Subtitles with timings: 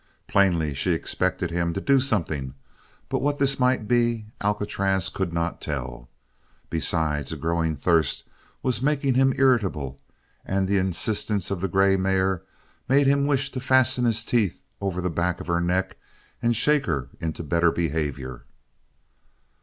[0.27, 2.55] Plainly she expected him to do something,
[3.07, 6.09] but what this might be Alcatraz could not tell.
[6.71, 8.23] Besides, a growing thirst
[8.63, 9.99] was making him irritable
[10.43, 12.41] and the insistence of the grey mare
[12.89, 15.97] made him wish to fasten his teeth over the back of her neck
[16.41, 18.45] and shake her into better behavior.